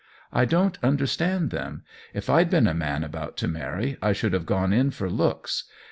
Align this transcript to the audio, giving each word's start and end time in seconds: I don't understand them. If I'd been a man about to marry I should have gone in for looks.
I 0.33 0.45
don't 0.45 0.79
understand 0.81 1.51
them. 1.51 1.83
If 2.11 2.27
I'd 2.27 2.49
been 2.49 2.65
a 2.65 2.73
man 2.73 3.03
about 3.03 3.37
to 3.37 3.47
marry 3.47 3.97
I 4.01 4.13
should 4.13 4.33
have 4.33 4.47
gone 4.47 4.73
in 4.73 4.89
for 4.89 5.11
looks. 5.11 5.65